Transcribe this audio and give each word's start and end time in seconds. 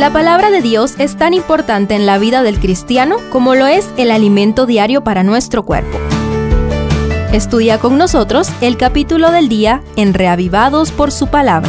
La 0.00 0.10
palabra 0.10 0.50
de 0.50 0.62
Dios 0.62 0.94
es 0.96 1.18
tan 1.18 1.34
importante 1.34 1.94
en 1.94 2.06
la 2.06 2.16
vida 2.16 2.42
del 2.42 2.58
cristiano 2.58 3.16
como 3.30 3.54
lo 3.54 3.66
es 3.66 3.86
el 3.98 4.10
alimento 4.10 4.64
diario 4.64 5.04
para 5.04 5.24
nuestro 5.24 5.62
cuerpo. 5.62 5.98
Estudia 7.34 7.78
con 7.78 7.98
nosotros 7.98 8.48
el 8.62 8.78
capítulo 8.78 9.30
del 9.30 9.50
día 9.50 9.82
en 9.96 10.14
Reavivados 10.14 10.90
por 10.90 11.12
su 11.12 11.26
palabra. 11.26 11.68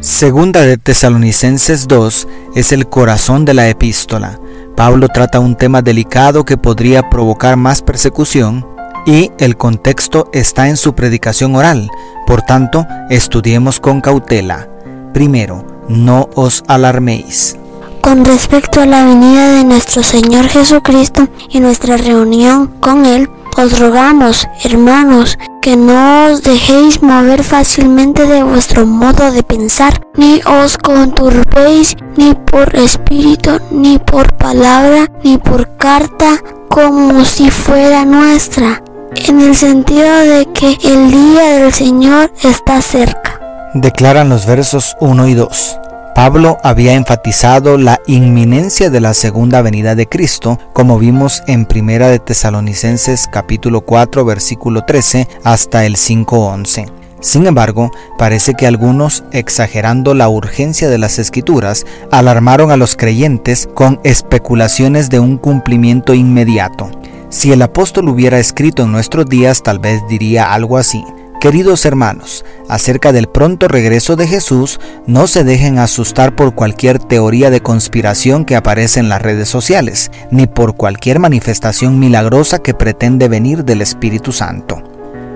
Segunda 0.00 0.60
de 0.60 0.76
Tesalonicenses 0.76 1.88
2 1.88 2.28
es 2.56 2.72
el 2.72 2.90
corazón 2.90 3.46
de 3.46 3.54
la 3.54 3.70
epístola. 3.70 4.38
Pablo 4.76 5.08
trata 5.08 5.40
un 5.40 5.56
tema 5.56 5.80
delicado 5.80 6.44
que 6.44 6.58
podría 6.58 7.08
provocar 7.08 7.56
más 7.56 7.80
persecución 7.80 8.66
y 9.06 9.30
el 9.38 9.56
contexto 9.56 10.28
está 10.34 10.68
en 10.68 10.76
su 10.76 10.94
predicación 10.94 11.56
oral. 11.56 11.90
Por 12.26 12.42
tanto, 12.42 12.86
estudiemos 13.08 13.80
con 13.80 14.02
cautela. 14.02 14.68
Primero, 15.14 15.71
no 15.88 16.28
os 16.34 16.62
alarméis. 16.68 17.56
Con 18.00 18.24
respecto 18.24 18.80
a 18.80 18.86
la 18.86 19.04
venida 19.04 19.52
de 19.52 19.64
nuestro 19.64 20.02
Señor 20.02 20.48
Jesucristo 20.48 21.28
y 21.48 21.60
nuestra 21.60 21.96
reunión 21.96 22.66
con 22.80 23.06
Él, 23.06 23.30
os 23.56 23.78
rogamos, 23.78 24.48
hermanos, 24.64 25.38
que 25.60 25.76
no 25.76 26.26
os 26.26 26.42
dejéis 26.42 27.02
mover 27.02 27.44
fácilmente 27.44 28.26
de 28.26 28.42
vuestro 28.42 28.86
modo 28.86 29.30
de 29.30 29.42
pensar, 29.42 30.00
ni 30.16 30.40
os 30.44 30.78
conturbéis 30.78 31.96
ni 32.16 32.34
por 32.34 32.74
espíritu, 32.74 33.60
ni 33.70 33.98
por 33.98 34.36
palabra, 34.36 35.06
ni 35.22 35.38
por 35.38 35.76
carta, 35.76 36.42
como 36.68 37.24
si 37.24 37.50
fuera 37.50 38.04
nuestra, 38.04 38.82
en 39.14 39.40
el 39.40 39.54
sentido 39.54 40.16
de 40.18 40.48
que 40.52 40.78
el 40.82 41.10
día 41.10 41.58
del 41.58 41.72
Señor 41.72 42.32
está 42.42 42.80
cerca. 42.80 43.31
Declaran 43.74 44.28
los 44.28 44.44
versos 44.44 44.98
1 45.00 45.28
y 45.28 45.34
2. 45.34 45.78
Pablo 46.14 46.58
había 46.62 46.92
enfatizado 46.92 47.78
la 47.78 48.02
inminencia 48.06 48.90
de 48.90 49.00
la 49.00 49.14
segunda 49.14 49.62
venida 49.62 49.94
de 49.94 50.06
Cristo, 50.06 50.58
como 50.74 50.98
vimos 50.98 51.42
en 51.46 51.64
Primera 51.64 52.08
de 52.08 52.18
Tesalonicenses 52.18 53.26
capítulo 53.32 53.80
4 53.80 54.26
versículo 54.26 54.82
13 54.82 55.26
hasta 55.42 55.86
el 55.86 55.96
5:11. 55.96 56.84
Sin 57.20 57.46
embargo, 57.46 57.90
parece 58.18 58.52
que 58.52 58.66
algunos, 58.66 59.24
exagerando 59.32 60.12
la 60.12 60.28
urgencia 60.28 60.90
de 60.90 60.98
las 60.98 61.18
escrituras, 61.18 61.86
alarmaron 62.10 62.72
a 62.72 62.76
los 62.76 62.94
creyentes 62.94 63.66
con 63.72 64.00
especulaciones 64.04 65.08
de 65.08 65.18
un 65.18 65.38
cumplimiento 65.38 66.12
inmediato. 66.12 66.90
Si 67.30 67.52
el 67.52 67.62
apóstol 67.62 68.10
hubiera 68.10 68.38
escrito 68.38 68.82
en 68.82 68.92
nuestros 68.92 69.24
días, 69.24 69.62
tal 69.62 69.78
vez 69.78 70.02
diría 70.10 70.52
algo 70.52 70.76
así. 70.76 71.02
Queridos 71.42 71.86
hermanos, 71.86 72.44
acerca 72.68 73.10
del 73.10 73.26
pronto 73.26 73.66
regreso 73.66 74.14
de 74.14 74.28
Jesús, 74.28 74.78
no 75.08 75.26
se 75.26 75.42
dejen 75.42 75.80
asustar 75.80 76.36
por 76.36 76.54
cualquier 76.54 77.00
teoría 77.00 77.50
de 77.50 77.60
conspiración 77.60 78.44
que 78.44 78.54
aparece 78.54 79.00
en 79.00 79.08
las 79.08 79.20
redes 79.20 79.48
sociales, 79.48 80.12
ni 80.30 80.46
por 80.46 80.76
cualquier 80.76 81.18
manifestación 81.18 81.98
milagrosa 81.98 82.60
que 82.60 82.74
pretende 82.74 83.26
venir 83.26 83.64
del 83.64 83.82
Espíritu 83.82 84.30
Santo. 84.30 84.84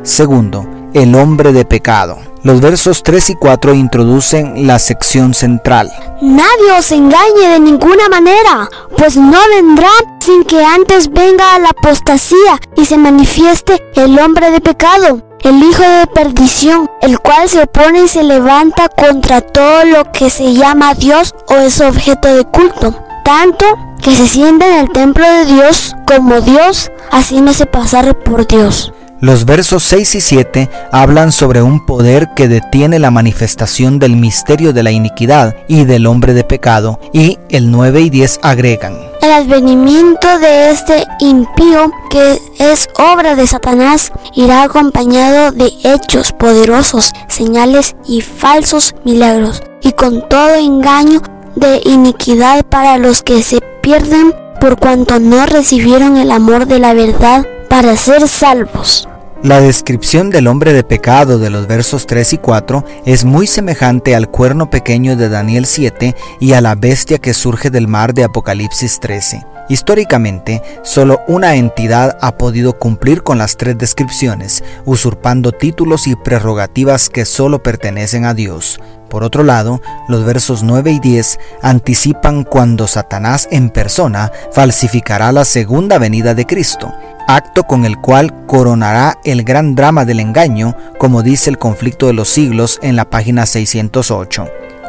Segundo, 0.04 0.64
el 0.94 1.12
hombre 1.16 1.52
de 1.52 1.64
pecado. 1.64 2.18
Los 2.44 2.60
versos 2.60 3.02
3 3.02 3.30
y 3.30 3.34
4 3.34 3.74
introducen 3.74 4.64
la 4.68 4.78
sección 4.78 5.34
central. 5.34 5.90
Nadie 6.22 6.78
os 6.78 6.92
engañe 6.92 7.48
de 7.50 7.58
ninguna 7.58 8.08
manera, 8.08 8.68
pues 8.96 9.16
no 9.16 9.40
vendrá 9.56 9.90
sin 10.20 10.44
que 10.44 10.64
antes 10.64 11.10
venga 11.10 11.58
la 11.58 11.70
apostasía 11.70 12.60
y 12.76 12.84
se 12.84 12.96
manifieste 12.96 13.82
el 13.96 14.16
hombre 14.20 14.52
de 14.52 14.60
pecado 14.60 15.26
el 15.46 15.62
hijo 15.62 15.82
de 15.82 16.08
perdición, 16.08 16.90
el 17.00 17.20
cual 17.20 17.48
se 17.48 17.62
opone 17.62 18.02
y 18.02 18.08
se 18.08 18.24
levanta 18.24 18.88
contra 18.88 19.40
todo 19.40 19.84
lo 19.84 20.10
que 20.10 20.28
se 20.28 20.54
llama 20.54 20.94
Dios 20.94 21.34
o 21.46 21.54
es 21.54 21.80
objeto 21.80 22.34
de 22.34 22.44
culto, 22.44 22.98
tanto 23.24 23.64
que 24.02 24.16
se 24.16 24.26
sienta 24.26 24.66
en 24.66 24.86
el 24.86 24.90
templo 24.90 25.24
de 25.24 25.44
Dios 25.46 25.94
como 26.04 26.40
Dios, 26.40 26.90
haciéndose 27.12 27.64
pasar 27.66 28.16
por 28.24 28.48
Dios. 28.48 28.92
Los 29.20 29.46
versos 29.46 29.82
6 29.84 30.16
y 30.16 30.20
7 30.20 30.70
hablan 30.92 31.32
sobre 31.32 31.62
un 31.62 31.86
poder 31.86 32.34
que 32.34 32.48
detiene 32.48 32.98
la 32.98 33.10
manifestación 33.10 33.98
del 33.98 34.14
misterio 34.14 34.74
de 34.74 34.82
la 34.82 34.90
iniquidad 34.90 35.56
y 35.68 35.84
del 35.84 36.06
hombre 36.06 36.34
de 36.34 36.44
pecado, 36.44 37.00
y 37.14 37.38
el 37.48 37.70
9 37.70 38.02
y 38.02 38.10
10 38.10 38.40
agregan. 38.42 38.94
El 39.22 39.32
advenimiento 39.32 40.38
de 40.38 40.70
este 40.70 41.06
impío, 41.20 41.90
que 42.10 42.38
es 42.58 42.88
obra 42.98 43.34
de 43.36 43.46
Satanás, 43.46 44.12
irá 44.34 44.64
acompañado 44.64 45.50
de 45.50 45.72
hechos 45.82 46.32
poderosos, 46.32 47.12
señales 47.26 47.96
y 48.06 48.20
falsos 48.20 48.94
milagros, 49.04 49.62
y 49.80 49.92
con 49.92 50.28
todo 50.28 50.56
engaño 50.56 51.22
de 51.54 51.80
iniquidad 51.84 52.66
para 52.66 52.98
los 52.98 53.22
que 53.22 53.42
se 53.42 53.60
pierden 53.80 54.34
por 54.60 54.78
cuanto 54.78 55.18
no 55.20 55.46
recibieron 55.46 56.18
el 56.18 56.30
amor 56.32 56.66
de 56.66 56.80
la 56.80 56.92
verdad 56.92 57.46
para 57.68 57.96
ser 57.96 58.26
salvos. 58.28 59.08
La 59.42 59.60
descripción 59.60 60.30
del 60.30 60.46
hombre 60.46 60.72
de 60.72 60.82
pecado 60.82 61.38
de 61.38 61.50
los 61.50 61.66
versos 61.66 62.06
3 62.06 62.32
y 62.32 62.38
4 62.38 62.84
es 63.04 63.24
muy 63.24 63.46
semejante 63.46 64.16
al 64.16 64.30
cuerno 64.30 64.70
pequeño 64.70 65.14
de 65.14 65.28
Daniel 65.28 65.66
7 65.66 66.16
y 66.40 66.54
a 66.54 66.60
la 66.60 66.74
bestia 66.74 67.18
que 67.18 67.34
surge 67.34 67.70
del 67.70 67.86
mar 67.86 68.14
de 68.14 68.24
Apocalipsis 68.24 68.98
13. 68.98 69.44
Históricamente, 69.68 70.62
solo 70.82 71.20
una 71.26 71.56
entidad 71.56 72.16
ha 72.22 72.38
podido 72.38 72.78
cumplir 72.78 73.22
con 73.22 73.36
las 73.36 73.56
tres 73.56 73.76
descripciones, 73.76 74.64
usurpando 74.84 75.52
títulos 75.52 76.06
y 76.06 76.14
prerrogativas 76.16 77.10
que 77.10 77.24
solo 77.24 77.62
pertenecen 77.62 78.24
a 78.24 78.34
Dios. 78.34 78.80
Por 79.10 79.22
otro 79.22 79.42
lado, 79.42 79.80
los 80.08 80.24
versos 80.24 80.62
9 80.62 80.92
y 80.92 81.00
10 81.00 81.38
anticipan 81.62 82.44
cuando 82.44 82.86
Satanás 82.86 83.48
en 83.50 83.70
persona 83.70 84.32
falsificará 84.52 85.30
la 85.32 85.44
segunda 85.44 85.98
venida 85.98 86.34
de 86.34 86.46
Cristo, 86.46 86.92
acto 87.26 87.64
con 87.64 87.84
el 87.84 87.98
cual 87.98 88.46
coronará 88.46 89.18
el 89.24 89.44
gran 89.44 89.74
drama 89.74 90.04
del 90.04 90.20
engaño, 90.20 90.76
como 90.98 91.22
dice 91.22 91.50
el 91.50 91.58
conflicto 91.58 92.06
de 92.06 92.12
los 92.12 92.28
siglos 92.28 92.78
en 92.82 92.96
la 92.96 93.10
página 93.10 93.46
608 93.46 94.46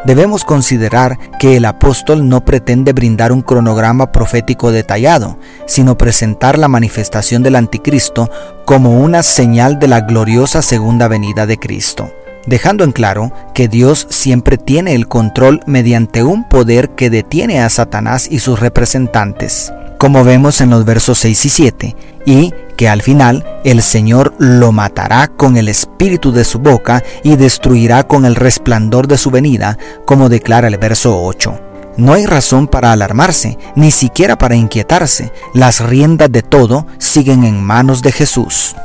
debemos 0.07 0.45
considerar 0.45 1.17
que 1.37 1.57
el 1.57 1.65
apóstol 1.65 2.29
no 2.29 2.43
pretende 2.45 2.93
brindar 2.93 3.33
un 3.33 3.41
cronograma 3.41 4.11
profético 4.13 4.71
detallado, 4.71 5.37
sino 5.65 5.97
presentar 5.97 6.57
la 6.57 6.69
manifestación 6.69 7.43
del 7.43 7.57
anticristo 7.57 8.29
como 8.65 9.01
una 9.01 9.21
señal 9.21 9.79
de 9.79 9.87
la 9.87 10.01
gloriosa 10.01 10.61
segunda 10.61 11.09
venida 11.09 11.45
de 11.45 11.57
Cristo, 11.57 12.09
dejando 12.45 12.85
en 12.85 12.93
claro 12.93 13.33
que 13.53 13.67
Dios 13.67 14.07
siempre 14.09 14.57
tiene 14.57 14.95
el 14.95 15.09
control 15.09 15.59
mediante 15.65 16.23
un 16.23 16.47
poder 16.47 16.91
que 16.91 17.09
detiene 17.09 17.61
a 17.61 17.69
Satanás 17.69 18.29
y 18.31 18.39
sus 18.39 18.61
representantes 18.61 19.73
como 19.97 20.23
vemos 20.23 20.61
en 20.61 20.69
los 20.69 20.85
versos 20.85 21.19
6 21.19 21.45
y 21.45 21.49
7, 21.49 21.95
y 22.25 22.53
que 22.75 22.87
al 22.87 23.01
final 23.01 23.45
el 23.63 23.81
Señor 23.81 24.33
lo 24.37 24.71
matará 24.71 25.27
con 25.27 25.57
el 25.57 25.67
espíritu 25.67 26.31
de 26.31 26.43
su 26.43 26.59
boca 26.59 27.03
y 27.23 27.35
destruirá 27.35 28.03
con 28.05 28.25
el 28.25 28.35
resplandor 28.35 29.07
de 29.07 29.17
su 29.17 29.31
venida, 29.31 29.77
como 30.05 30.29
declara 30.29 30.67
el 30.67 30.77
verso 30.77 31.23
8. 31.23 31.61
No 31.97 32.13
hay 32.13 32.27
razón 32.27 32.67
para 32.67 32.91
alarmarse, 32.91 33.57
ni 33.75 33.89
siquiera 33.89 34.37
para 34.37 34.55
inquietarse. 34.55 35.31
Las 35.55 35.79
riendas 35.79 36.31
de 36.31 36.43
todo 36.43 36.85
siguen 36.99 37.43
en 37.43 37.61
manos 37.63 38.03
de 38.03 38.11
Jesús. 38.11 38.75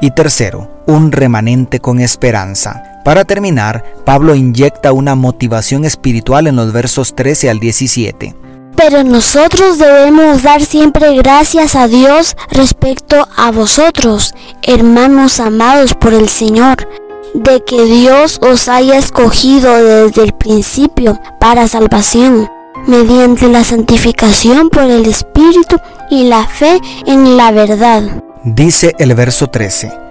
Y 0.00 0.10
tercero, 0.10 0.68
un 0.86 1.12
remanente 1.12 1.78
con 1.78 2.00
esperanza. 2.00 2.82
Para 3.04 3.24
terminar, 3.24 3.84
Pablo 4.04 4.34
inyecta 4.34 4.92
una 4.92 5.14
motivación 5.14 5.84
espiritual 5.84 6.48
en 6.48 6.56
los 6.56 6.72
versos 6.72 7.14
13 7.14 7.50
al 7.50 7.60
17. 7.60 8.34
Pero 8.76 9.02
nosotros 9.02 9.78
debemos 9.78 10.42
dar 10.42 10.62
siempre 10.62 11.16
gracias 11.16 11.74
a 11.74 11.88
Dios 11.88 12.36
respecto 12.50 13.26
a 13.36 13.50
vosotros, 13.50 14.34
hermanos 14.62 15.40
amados 15.40 15.94
por 15.94 16.12
el 16.12 16.28
Señor, 16.28 16.88
de 17.34 17.64
que 17.64 17.84
Dios 17.84 18.38
os 18.42 18.68
haya 18.68 18.98
escogido 18.98 19.74
desde 19.82 20.24
el 20.24 20.32
principio 20.34 21.18
para 21.40 21.68
salvación, 21.68 22.50
mediante 22.86 23.48
la 23.48 23.64
santificación 23.64 24.68
por 24.68 24.84
el 24.84 25.06
Espíritu 25.06 25.78
y 26.10 26.24
la 26.24 26.46
fe 26.46 26.78
en 27.06 27.36
la 27.36 27.50
verdad. 27.52 28.22
Dice 28.44 28.94
el 28.98 29.14
verso 29.14 29.48
13 29.48 30.05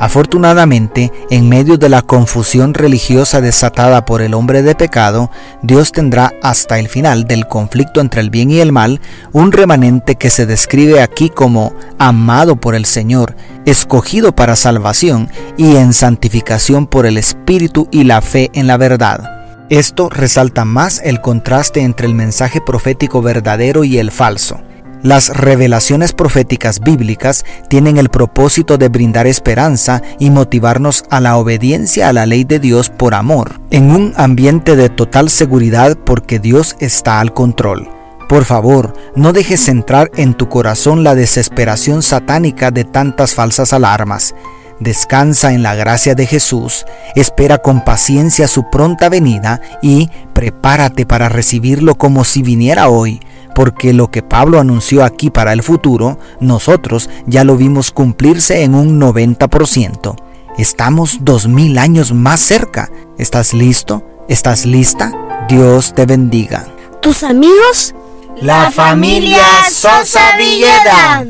Afortunadamente, 0.00 1.12
en 1.30 1.48
medio 1.48 1.76
de 1.76 1.88
la 1.88 2.02
confusión 2.02 2.74
religiosa 2.74 3.40
desatada 3.40 4.04
por 4.04 4.22
el 4.22 4.34
hombre 4.34 4.62
de 4.62 4.74
pecado, 4.74 5.30
Dios 5.62 5.92
tendrá 5.92 6.32
hasta 6.42 6.78
el 6.78 6.88
final 6.88 7.24
del 7.24 7.46
conflicto 7.46 8.00
entre 8.00 8.20
el 8.20 8.30
bien 8.30 8.50
y 8.50 8.60
el 8.60 8.72
mal 8.72 9.00
un 9.32 9.52
remanente 9.52 10.16
que 10.16 10.30
se 10.30 10.46
describe 10.46 11.00
aquí 11.00 11.28
como 11.28 11.74
amado 11.98 12.56
por 12.56 12.74
el 12.74 12.84
Señor, 12.84 13.36
escogido 13.64 14.34
para 14.34 14.56
salvación 14.56 15.30
y 15.56 15.76
en 15.76 15.92
santificación 15.92 16.86
por 16.86 17.06
el 17.06 17.16
Espíritu 17.16 17.88
y 17.90 18.04
la 18.04 18.22
fe 18.22 18.50
en 18.54 18.66
la 18.66 18.76
verdad. 18.76 19.66
Esto 19.70 20.10
resalta 20.10 20.64
más 20.64 21.00
el 21.04 21.20
contraste 21.20 21.80
entre 21.80 22.06
el 22.06 22.14
mensaje 22.14 22.60
profético 22.60 23.22
verdadero 23.22 23.84
y 23.84 23.98
el 23.98 24.10
falso. 24.10 24.60
Las 25.02 25.30
revelaciones 25.30 26.12
proféticas 26.12 26.78
bíblicas 26.78 27.44
tienen 27.68 27.98
el 27.98 28.08
propósito 28.08 28.78
de 28.78 28.88
brindar 28.88 29.26
esperanza 29.26 30.00
y 30.20 30.30
motivarnos 30.30 31.04
a 31.10 31.20
la 31.20 31.38
obediencia 31.38 32.08
a 32.08 32.12
la 32.12 32.24
ley 32.24 32.44
de 32.44 32.60
Dios 32.60 32.88
por 32.88 33.14
amor, 33.14 33.60
en 33.70 33.90
un 33.90 34.14
ambiente 34.16 34.76
de 34.76 34.90
total 34.90 35.28
seguridad 35.28 35.96
porque 35.96 36.38
Dios 36.38 36.76
está 36.78 37.18
al 37.18 37.34
control. 37.34 37.90
Por 38.28 38.44
favor, 38.44 38.94
no 39.16 39.32
dejes 39.32 39.68
entrar 39.68 40.08
en 40.16 40.34
tu 40.34 40.48
corazón 40.48 41.02
la 41.02 41.16
desesperación 41.16 42.02
satánica 42.02 42.70
de 42.70 42.84
tantas 42.84 43.34
falsas 43.34 43.72
alarmas. 43.72 44.36
Descansa 44.78 45.52
en 45.52 45.64
la 45.64 45.74
gracia 45.74 46.14
de 46.14 46.26
Jesús, 46.26 46.86
espera 47.16 47.58
con 47.58 47.84
paciencia 47.84 48.46
su 48.46 48.70
pronta 48.70 49.08
venida 49.08 49.60
y 49.82 50.10
prepárate 50.32 51.06
para 51.06 51.28
recibirlo 51.28 51.96
como 51.96 52.24
si 52.24 52.42
viniera 52.42 52.88
hoy, 52.88 53.20
porque 53.54 53.92
lo 53.92 54.10
que 54.10 54.22
Pablo 54.22 54.60
anunció 54.60 55.04
aquí 55.04 55.30
para 55.30 55.52
el 55.52 55.62
futuro, 55.62 56.18
nosotros 56.40 57.08
ya 57.26 57.44
lo 57.44 57.56
vimos 57.56 57.90
cumplirse 57.90 58.62
en 58.62 58.74
un 58.74 59.00
90%. 59.00 60.16
Estamos 60.58 61.18
dos 61.22 61.48
mil 61.48 61.78
años 61.78 62.12
más 62.12 62.40
cerca. 62.40 62.90
¿Estás 63.18 63.54
listo? 63.54 64.04
¿Estás 64.28 64.66
lista? 64.66 65.12
Dios 65.48 65.94
te 65.94 66.06
bendiga. 66.06 66.66
¿Tus 67.00 67.22
amigos? 67.22 67.94
La 68.36 68.70
familia 68.70 69.44
Sosa 69.70 70.36
Villeda. 70.36 71.24